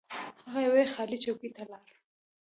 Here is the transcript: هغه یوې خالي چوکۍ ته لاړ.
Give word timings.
هغه 0.45 0.59
یوې 0.67 0.83
خالي 0.93 1.17
چوکۍ 1.23 1.49
ته 1.55 1.63
لاړ. 1.71 1.87